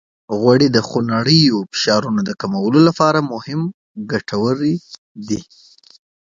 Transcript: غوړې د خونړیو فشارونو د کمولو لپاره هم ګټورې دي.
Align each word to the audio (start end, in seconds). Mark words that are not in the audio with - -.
غوړې 0.39 0.67
د 0.71 0.77
خونړیو 0.87 1.57
فشارونو 1.71 2.19
د 2.25 2.31
کمولو 2.41 2.79
لپاره 2.87 3.19
هم 3.47 3.61
ګټورې 4.11 4.75
دي. 5.29 5.41